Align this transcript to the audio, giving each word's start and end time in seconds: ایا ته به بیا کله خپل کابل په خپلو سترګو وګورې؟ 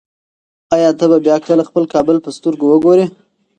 ایا 0.75 0.89
ته 0.99 1.05
به 1.09 1.17
بیا 1.25 1.35
کله 1.47 1.63
خپل 1.69 1.83
کابل 1.93 2.17
په 2.17 2.21
خپلو 2.29 2.35
سترګو 2.37 2.65
وګورې؟ 2.69 3.05